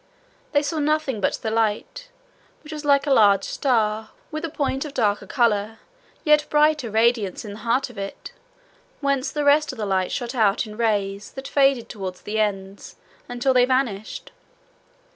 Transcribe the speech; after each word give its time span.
They 0.51 0.63
saw 0.63 0.79
nothing 0.79 1.21
but 1.21 1.33
the 1.33 1.51
light, 1.51 2.09
which 2.63 2.73
was 2.73 2.83
like 2.83 3.05
a 3.05 3.11
large 3.13 3.43
star, 3.43 4.09
with 4.31 4.43
a 4.43 4.49
point 4.49 4.83
of 4.83 4.95
darker 4.95 5.27
colour 5.27 5.77
yet 6.23 6.47
brighter 6.49 6.89
radiance 6.89 7.45
in 7.45 7.53
the 7.53 7.59
heart 7.59 7.91
of 7.91 7.99
it, 7.99 8.31
whence 8.99 9.29
the 9.31 9.43
rest 9.45 9.71
of 9.71 9.77
the 9.77 9.85
light 9.85 10.11
shot 10.11 10.33
out 10.33 10.65
in 10.65 10.75
rays 10.75 11.29
that 11.33 11.47
faded 11.47 11.87
toward 11.87 12.15
the 12.15 12.39
ends 12.39 12.95
until 13.29 13.53
they 13.53 13.65
vanished. 13.65 14.31